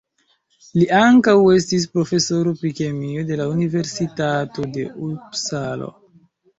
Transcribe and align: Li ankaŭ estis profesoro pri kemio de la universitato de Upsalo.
Li 0.77 0.87
ankaŭ 0.99 1.35
estis 1.57 1.85
profesoro 1.99 2.55
pri 2.63 2.73
kemio 2.81 3.29
de 3.31 3.41
la 3.45 3.49
universitato 3.55 4.69
de 4.75 4.91
Upsalo. 5.13 5.97